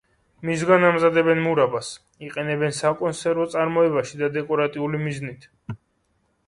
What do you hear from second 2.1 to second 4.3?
იყენებენ საკონსერვო წარმოებაში